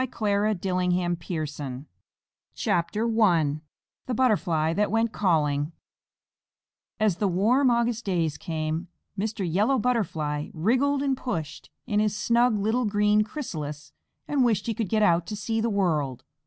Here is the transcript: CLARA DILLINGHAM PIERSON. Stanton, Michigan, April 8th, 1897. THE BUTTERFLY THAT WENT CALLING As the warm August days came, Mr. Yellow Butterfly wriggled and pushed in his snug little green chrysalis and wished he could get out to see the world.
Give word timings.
CLARA 0.09 0.55
DILLINGHAM 0.55 1.17
PIERSON. 1.17 1.85
Stanton, 2.55 3.01
Michigan, 3.13 3.61
April 4.07 4.07
8th, 4.07 4.07
1897. 4.07 4.07
THE 4.07 4.13
BUTTERFLY 4.15 4.73
THAT 4.73 4.91
WENT 4.91 5.13
CALLING 5.13 5.71
As 6.99 7.17
the 7.17 7.27
warm 7.27 7.69
August 7.69 8.03
days 8.05 8.37
came, 8.39 8.87
Mr. 9.15 9.47
Yellow 9.47 9.77
Butterfly 9.77 10.49
wriggled 10.53 11.03
and 11.03 11.15
pushed 11.15 11.69
in 11.85 11.99
his 11.99 12.17
snug 12.17 12.57
little 12.57 12.85
green 12.85 13.23
chrysalis 13.23 13.93
and 14.27 14.43
wished 14.43 14.65
he 14.65 14.73
could 14.73 14.89
get 14.89 15.03
out 15.03 15.27
to 15.27 15.35
see 15.35 15.61
the 15.61 15.69
world. 15.69 16.23